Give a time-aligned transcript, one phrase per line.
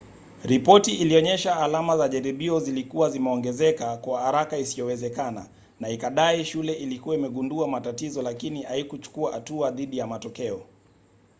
[0.43, 5.47] ripoti ilionyesha alama za jaribio zilikuwa zimeongezeka kwa haraka isiyowezekana
[5.79, 10.61] na ikadai shule ilikuwa imegundua matatizo lakini haikuchukua hatua dhidi ya matokeo